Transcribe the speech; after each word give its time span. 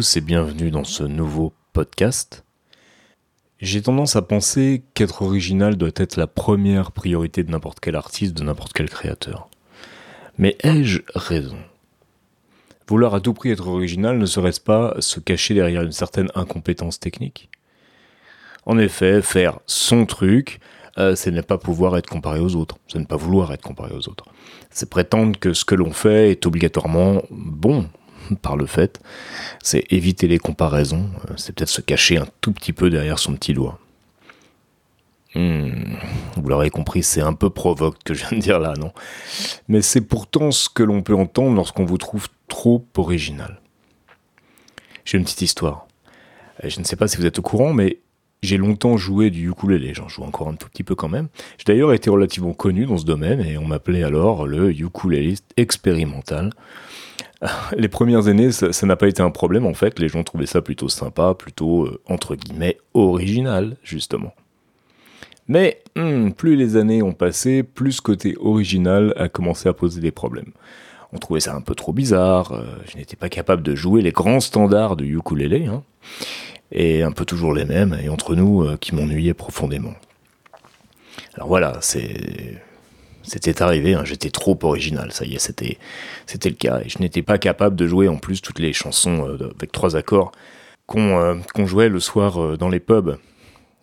et 0.00 0.22
bienvenue 0.22 0.70
dans 0.70 0.84
ce 0.84 1.02
nouveau 1.02 1.52
podcast. 1.74 2.42
J'ai 3.60 3.82
tendance 3.82 4.16
à 4.16 4.22
penser 4.22 4.82
qu'être 4.94 5.20
original 5.20 5.76
doit 5.76 5.90
être 5.94 6.16
la 6.16 6.26
première 6.26 6.90
priorité 6.90 7.44
de 7.44 7.50
n'importe 7.50 7.80
quel 7.80 7.96
artiste, 7.96 8.34
de 8.34 8.42
n'importe 8.42 8.72
quel 8.72 8.88
créateur. 8.88 9.50
Mais 10.38 10.56
ai-je 10.64 11.00
raison? 11.14 11.58
Vouloir 12.88 13.14
à 13.14 13.20
tout 13.20 13.34
prix 13.34 13.50
être 13.50 13.68
original 13.68 14.16
ne 14.16 14.24
serait-ce 14.24 14.62
pas 14.62 14.94
se 15.00 15.20
cacher 15.20 15.52
derrière 15.52 15.82
une 15.82 15.92
certaine 15.92 16.30
incompétence 16.34 16.98
technique? 16.98 17.50
En 18.64 18.78
effet, 18.78 19.20
faire 19.20 19.60
son 19.66 20.06
truc, 20.06 20.60
euh, 20.96 21.14
c'est 21.14 21.30
ne 21.30 21.42
pas 21.42 21.58
pouvoir 21.58 21.98
être 21.98 22.08
comparé 22.08 22.40
aux 22.40 22.56
autres, 22.56 22.78
c'est 22.88 22.98
ne 22.98 23.04
pas 23.04 23.16
vouloir 23.16 23.52
être 23.52 23.62
comparé 23.62 23.92
aux 23.94 24.08
autres. 24.08 24.24
C'est 24.70 24.88
prétendre 24.88 25.38
que 25.38 25.52
ce 25.52 25.66
que 25.66 25.74
l'on 25.74 25.92
fait 25.92 26.30
est 26.30 26.46
obligatoirement 26.46 27.22
bon 27.30 27.86
par 28.42 28.56
le 28.56 28.66
fait, 28.66 29.00
c'est 29.62 29.84
éviter 29.92 30.28
les 30.28 30.38
comparaisons, 30.38 31.08
euh, 31.28 31.34
c'est 31.36 31.54
peut-être 31.54 31.70
se 31.70 31.80
cacher 31.80 32.18
un 32.18 32.26
tout 32.40 32.52
petit 32.52 32.72
peu 32.72 32.90
derrière 32.90 33.18
son 33.18 33.34
petit 33.34 33.54
doigt. 33.54 33.78
Hmm, 35.34 35.94
vous 36.36 36.48
l'aurez 36.48 36.70
compris, 36.70 37.04
c'est 37.04 37.20
un 37.20 37.34
peu 37.34 37.50
provoque 37.50 38.02
que 38.04 38.14
je 38.14 38.26
viens 38.26 38.38
de 38.38 38.42
dire 38.42 38.58
là, 38.58 38.74
non? 38.76 38.92
Mais 39.68 39.80
c'est 39.80 40.00
pourtant 40.00 40.50
ce 40.50 40.68
que 40.68 40.82
l'on 40.82 41.02
peut 41.02 41.14
entendre 41.14 41.54
lorsqu'on 41.54 41.84
vous 41.84 41.98
trouve 41.98 42.28
trop 42.48 42.84
original. 42.96 43.60
J'ai 45.04 45.18
une 45.18 45.24
petite 45.24 45.42
histoire. 45.42 45.86
Euh, 46.64 46.68
je 46.68 46.80
ne 46.80 46.84
sais 46.84 46.96
pas 46.96 47.06
si 47.06 47.16
vous 47.16 47.26
êtes 47.26 47.38
au 47.38 47.42
courant, 47.42 47.72
mais 47.72 47.98
j'ai 48.42 48.56
longtemps 48.56 48.96
joué 48.96 49.30
du 49.30 49.50
ukulélé, 49.50 49.92
j'en 49.94 50.08
joue 50.08 50.22
encore 50.22 50.48
un 50.48 50.54
tout 50.54 50.68
petit 50.68 50.82
peu 50.82 50.94
quand 50.94 51.08
même. 51.08 51.28
J'ai 51.58 51.64
d'ailleurs 51.64 51.92
été 51.92 52.10
relativement 52.10 52.54
connu 52.54 52.86
dans 52.86 52.96
ce 52.96 53.04
domaine 53.04 53.40
et 53.40 53.58
on 53.58 53.66
m'appelait 53.66 54.02
alors 54.02 54.46
le 54.46 54.70
ukuléliste 54.70 55.44
expérimental. 55.56 56.50
Les 57.76 57.88
premières 57.88 58.28
années, 58.28 58.52
ça 58.52 58.86
n'a 58.86 58.96
pas 58.96 59.08
été 59.08 59.22
un 59.22 59.30
problème 59.30 59.66
en 59.66 59.74
fait, 59.74 59.98
les 59.98 60.08
gens 60.08 60.22
trouvaient 60.22 60.46
ça 60.46 60.62
plutôt 60.62 60.88
sympa, 60.88 61.34
plutôt 61.34 61.86
euh, 61.86 62.00
entre 62.06 62.36
guillemets 62.36 62.78
original 62.94 63.76
justement. 63.82 64.34
Mais 65.48 65.82
hmm, 65.96 66.30
plus 66.30 66.54
les 66.54 66.76
années 66.76 67.02
ont 67.02 67.12
passé, 67.12 67.62
plus 67.62 67.92
ce 67.92 68.02
côté 68.02 68.36
original 68.38 69.14
a 69.16 69.28
commencé 69.28 69.68
à 69.68 69.72
poser 69.72 70.00
des 70.00 70.12
problèmes. 70.12 70.52
On 71.12 71.18
trouvait 71.18 71.40
ça 71.40 71.56
un 71.56 71.60
peu 71.60 71.74
trop 71.74 71.92
bizarre, 71.92 72.52
euh, 72.52 72.62
je 72.86 72.96
n'étais 72.96 73.16
pas 73.16 73.28
capable 73.28 73.62
de 73.62 73.74
jouer 73.74 74.00
les 74.00 74.12
grands 74.12 74.40
standards 74.40 74.96
du 74.96 75.16
ukulélé, 75.16 75.66
hein, 75.66 75.82
et 76.70 77.02
un 77.02 77.10
peu 77.10 77.24
toujours 77.24 77.52
les 77.52 77.64
mêmes, 77.64 77.98
et 78.00 78.08
entre 78.08 78.36
nous, 78.36 78.62
euh, 78.62 78.76
qui 78.76 78.94
m'ennuyaient 78.94 79.34
profondément. 79.34 79.94
Alors 81.34 81.48
voilà, 81.48 81.78
c'est 81.80 82.62
c'était 83.22 83.62
arrivé, 83.62 83.94
hein, 83.94 84.02
j'étais 84.04 84.30
trop 84.30 84.58
original, 84.62 85.12
ça 85.12 85.24
y 85.24 85.34
est, 85.34 85.38
c'était, 85.38 85.78
c'était 86.26 86.48
le 86.48 86.56
cas. 86.56 86.80
Et 86.84 86.88
je 86.88 86.98
n'étais 86.98 87.22
pas 87.22 87.38
capable 87.38 87.76
de 87.76 87.86
jouer 87.86 88.08
en 88.08 88.16
plus 88.16 88.40
toutes 88.42 88.58
les 88.58 88.72
chansons 88.72 89.26
euh, 89.28 89.52
avec 89.56 89.72
trois 89.72 89.96
accords 89.96 90.32
qu'on 90.86 91.66
jouait 91.66 91.88
le 91.88 92.00
soir 92.00 92.58
dans 92.58 92.68
les 92.68 92.80
pubs. 92.80 93.16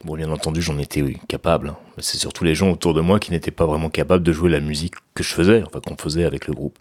Bon, 0.04 0.16
bien 0.16 0.30
entendu, 0.30 0.62
j'en 0.62 0.78
étais 0.78 1.04
capable. 1.28 1.70
Hein. 1.70 1.78
C'est 1.98 2.18
surtout 2.18 2.44
les 2.44 2.54
gens 2.54 2.70
autour 2.70 2.94
de 2.94 3.02
moi 3.02 3.20
qui 3.20 3.32
n'étaient 3.32 3.50
pas 3.50 3.66
vraiment 3.66 3.90
capables 3.90 4.24
de 4.24 4.32
jouer 4.32 4.50
la 4.50 4.60
musique 4.60 4.94
que 5.16 5.24
je 5.24 5.34
faisais, 5.34 5.64
enfin 5.66 5.80
qu'on 5.80 5.98
faisait 5.98 6.24
avec 6.24 6.48
le 6.48 6.54
groupe. 6.54 6.78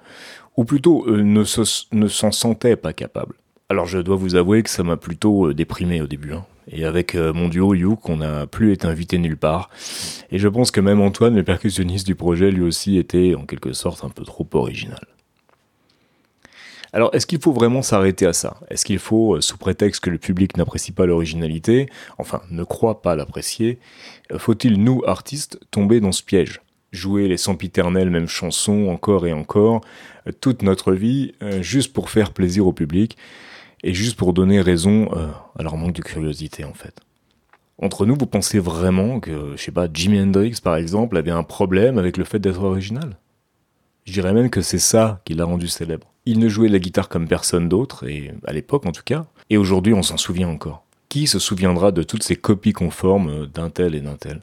Ou 0.57 0.65
plutôt, 0.65 1.07
euh, 1.09 1.23
ne, 1.23 1.45
s'en 1.45 2.33
sentaient 2.33 2.77
pas 2.77 2.93
capables. 2.93 3.35
Alors 3.69 3.87
je 3.87 3.99
dois 3.99 4.17
vous 4.17 4.37
avouer 4.37 4.63
que 4.63 4.71
ça 4.71 4.83
m'a 4.83 4.97
plutôt 4.97 5.49
euh, 5.49 5.55
déprimé 5.55 6.03
au 6.03 6.07
début. 6.07 6.35
Hein. 6.35 6.45
Et 6.71 6.85
avec 6.85 7.15
euh, 7.15 7.33
mon 7.33 7.49
duo 7.49 7.75
Youk, 7.75 8.09
on 8.09 8.19
n'a 8.19 8.47
plus 8.47 8.73
été 8.73 8.87
invité 8.87 9.19
nulle 9.19 9.37
part. 9.37 9.71
Et 10.31 10.39
je 10.39 10.49
pense 10.49 10.71
que 10.71 10.81
même 10.81 11.01
Antoine, 11.01 11.37
le 11.37 11.45
percussionniste 11.45 12.07
du 12.07 12.15
projet, 12.15 12.51
lui 12.51 12.63
aussi 12.63 12.99
était 12.99 13.35
en 13.35 13.47
quelque 13.47 13.73
sorte 13.73 14.05
un 14.05 14.11
peu 14.11 14.25
trop 14.25 14.47
original. 14.55 15.07
Alors, 16.93 17.11
est-ce 17.15 17.27
qu'il 17.27 17.41
faut 17.41 17.53
vraiment 17.53 17.83
s'arrêter 17.83 18.27
à 18.27 18.33
ça? 18.33 18.59
Est-ce 18.71 18.85
qu'il 18.85 18.99
faut, 18.99 19.37
euh, 19.37 19.41
sous 19.41 19.59
prétexte 19.59 20.03
que 20.03 20.09
le 20.09 20.19
public 20.19 20.57
n'apprécie 20.57 20.93
pas 20.93 21.05
l'originalité, 21.05 21.91
enfin 22.17 22.41
ne 22.51 22.65
croit 22.65 23.03
pas 23.03 23.15
l'apprécier, 23.15 23.79
euh, 24.33 24.39
faut-il, 24.39 24.83
nous, 24.83 25.03
artistes, 25.07 25.61
tomber 25.71 26.01
dans 26.01 26.13
ce 26.13 26.23
piège? 26.23 26.63
Jouer 26.93 27.29
les 27.29 27.37
sempiternelles 27.37 28.09
mêmes 28.09 28.29
chansons 28.29 28.89
encore 28.89 29.27
et 29.27 29.33
encore, 29.33 29.83
euh, 30.27 30.33
toute 30.41 30.63
notre 30.63 30.93
vie, 30.93 31.35
juste 31.61 31.93
pour 31.93 32.09
faire 32.09 32.33
plaisir 32.33 32.67
au 32.67 32.73
public, 32.73 33.19
et 33.83 33.93
juste 33.93 34.17
pour 34.17 34.33
donner 34.33 34.61
raison 34.61 35.11
à 35.59 35.63
leur 35.63 35.77
manque 35.77 35.93
de 35.93 36.03
curiosité, 36.03 36.65
en 36.65 36.73
fait? 36.73 36.95
Entre 37.79 38.07
nous, 38.07 38.17
vous 38.19 38.27
pensez 38.27 38.59
vraiment 38.59 39.21
que, 39.21 39.53
je 39.57 39.63
sais 39.63 39.71
pas, 39.71 39.87
Jimi 39.93 40.19
Hendrix, 40.19 40.61
par 40.63 40.77
exemple, 40.77 41.17
avait 41.17 41.31
un 41.31 41.43
problème 41.43 41.99
avec 41.99 42.17
le 42.17 42.25
fait 42.25 42.39
d'être 42.39 42.63
original? 42.63 43.19
Je 44.05 44.13
dirais 44.13 44.33
même 44.33 44.51
que 44.51 44.63
c'est 44.63 44.79
ça 44.79 45.21
qui 45.25 45.35
l'a 45.35 45.45
rendu 45.45 45.69
célèbre. 45.69 46.13
Il 46.25 46.39
ne 46.39 46.49
jouait 46.49 46.69
la 46.69 46.79
guitare 46.79 47.09
comme 47.09 47.29
personne 47.29 47.69
d'autre, 47.69 48.09
et 48.09 48.33
à 48.47 48.53
l'époque 48.53 48.87
en 48.87 48.93
tout 48.93 49.03
cas, 49.05 49.27
et 49.51 49.59
aujourd'hui 49.59 49.93
on 49.93 50.03
s'en 50.03 50.17
souvient 50.17 50.49
encore. 50.49 50.85
Qui 51.09 51.27
se 51.27 51.39
souviendra 51.39 51.93
de 51.93 52.03
toutes 52.03 52.23
ces 52.23 52.37
copies 52.37 52.73
conformes 52.73 53.47
d'un 53.47 53.69
tel 53.69 53.95
et 53.95 54.01
d'un 54.01 54.17
tel? 54.17 54.43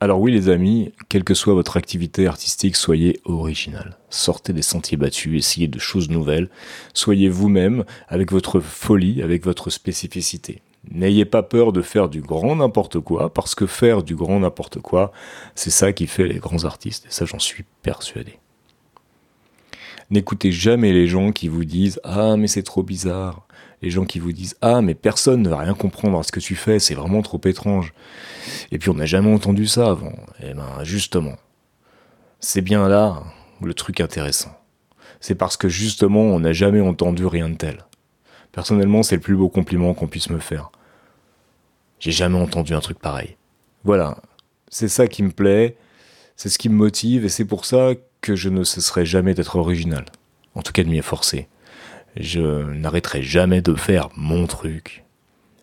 Alors 0.00 0.20
oui 0.20 0.32
les 0.32 0.48
amis, 0.48 0.92
quelle 1.08 1.24
que 1.24 1.34
soit 1.34 1.54
votre 1.54 1.76
activité 1.76 2.26
artistique, 2.26 2.74
soyez 2.74 3.20
original. 3.24 3.96
Sortez 4.10 4.52
des 4.52 4.62
sentiers 4.62 4.96
battus, 4.96 5.38
essayez 5.38 5.68
de 5.68 5.78
choses 5.78 6.10
nouvelles, 6.10 6.50
soyez 6.92 7.28
vous-même 7.28 7.84
avec 8.08 8.32
votre 8.32 8.58
folie, 8.58 9.22
avec 9.22 9.44
votre 9.44 9.70
spécificité. 9.70 10.62
N'ayez 10.90 11.24
pas 11.24 11.42
peur 11.42 11.72
de 11.72 11.80
faire 11.80 12.08
du 12.08 12.20
grand 12.20 12.56
n'importe 12.56 12.98
quoi, 12.98 13.32
parce 13.32 13.54
que 13.54 13.66
faire 13.66 14.02
du 14.02 14.16
grand 14.16 14.40
n'importe 14.40 14.80
quoi, 14.80 15.12
c'est 15.54 15.70
ça 15.70 15.92
qui 15.92 16.06
fait 16.06 16.26
les 16.26 16.38
grands 16.38 16.64
artistes, 16.64 17.06
et 17.06 17.10
ça 17.10 17.24
j'en 17.24 17.38
suis 17.38 17.64
persuadé. 17.82 18.38
N'écoutez 20.10 20.52
jamais 20.52 20.92
les 20.92 21.06
gens 21.06 21.32
qui 21.32 21.48
vous 21.48 21.64
disent 21.64 21.98
Ah, 22.04 22.36
mais 22.36 22.46
c'est 22.46 22.62
trop 22.62 22.82
bizarre. 22.82 23.46
Les 23.80 23.90
gens 23.90 24.04
qui 24.04 24.18
vous 24.18 24.32
disent 24.32 24.56
Ah, 24.60 24.82
mais 24.82 24.94
personne 24.94 25.40
ne 25.42 25.48
va 25.48 25.58
rien 25.58 25.72
comprendre 25.72 26.18
à 26.18 26.22
ce 26.22 26.32
que 26.32 26.40
tu 26.40 26.54
fais, 26.54 26.78
c'est 26.78 26.94
vraiment 26.94 27.22
trop 27.22 27.40
étrange. 27.44 27.94
Et 28.72 28.78
puis 28.78 28.90
on 28.90 28.94
n'a 28.94 29.06
jamais 29.06 29.32
entendu 29.32 29.66
ça 29.66 29.88
avant. 29.88 30.12
Eh 30.42 30.52
ben, 30.52 30.82
justement, 30.82 31.36
c'est 32.40 32.60
bien 32.60 32.88
là 32.88 33.22
le 33.62 33.72
truc 33.72 34.00
intéressant. 34.00 34.52
C'est 35.20 35.36
parce 35.36 35.56
que 35.56 35.68
justement, 35.68 36.22
on 36.22 36.40
n'a 36.40 36.52
jamais 36.52 36.80
entendu 36.80 37.24
rien 37.24 37.48
de 37.48 37.54
tel. 37.54 37.84
Personnellement, 38.52 39.02
c'est 39.02 39.16
le 39.16 39.20
plus 39.20 39.36
beau 39.36 39.48
compliment 39.48 39.94
qu'on 39.94 40.06
puisse 40.06 40.30
me 40.30 40.38
faire. 40.38 40.70
J'ai 41.98 42.12
jamais 42.12 42.38
entendu 42.38 42.74
un 42.74 42.80
truc 42.80 42.98
pareil. 42.98 43.36
Voilà, 43.84 44.18
c'est 44.68 44.88
ça 44.88 45.06
qui 45.06 45.22
me 45.22 45.30
plaît, 45.30 45.76
c'est 46.36 46.48
ce 46.48 46.58
qui 46.58 46.68
me 46.68 46.74
motive, 46.74 47.24
et 47.24 47.28
c'est 47.28 47.44
pour 47.44 47.64
ça 47.64 47.92
que 48.20 48.36
je 48.36 48.48
ne 48.48 48.64
cesserai 48.64 49.04
jamais 49.04 49.34
d'être 49.34 49.56
original. 49.56 50.04
En 50.54 50.62
tout 50.62 50.72
cas 50.72 50.84
de 50.84 50.88
m'y 50.88 50.98
efforcer. 50.98 51.48
Je 52.16 52.40
n'arrêterai 52.72 53.22
jamais 53.22 53.62
de 53.62 53.74
faire 53.74 54.08
mon 54.16 54.46
truc. 54.46 55.04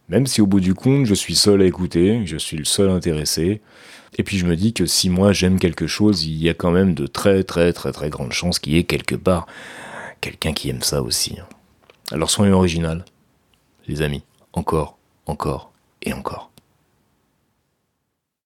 Même 0.09 0.25
si 0.25 0.41
au 0.41 0.47
bout 0.47 0.59
du 0.59 0.73
compte, 0.73 1.05
je 1.05 1.13
suis 1.13 1.35
seul 1.35 1.61
à 1.61 1.65
écouter, 1.65 2.25
je 2.25 2.37
suis 2.37 2.57
le 2.57 2.65
seul 2.65 2.89
intéressé. 2.89 3.61
Et 4.17 4.23
puis 4.23 4.39
je 4.39 4.47
me 4.47 4.55
dis 4.55 4.73
que 4.73 4.87
si 4.87 5.09
moi 5.09 5.31
j'aime 5.33 5.59
quelque 5.59 5.85
chose, 5.85 6.25
il 6.25 6.41
y 6.41 6.49
a 6.49 6.55
quand 6.55 6.71
même 6.71 6.95
de 6.95 7.05
très 7.05 7.43
très 7.43 7.71
très 7.73 7.91
très 7.91 8.09
grandes 8.09 8.33
chances 8.33 8.57
qu'il 8.57 8.73
y 8.73 8.77
ait 8.77 8.83
quelque 8.83 9.15
part 9.15 9.45
quelqu'un 10.19 10.53
qui 10.53 10.69
aime 10.69 10.81
ça 10.81 11.03
aussi. 11.03 11.37
Alors 12.11 12.31
soyons 12.31 12.57
original, 12.57 13.05
les 13.87 14.01
amis, 14.01 14.23
encore, 14.53 14.97
encore 15.27 15.71
et 16.01 16.11
encore. 16.11 16.48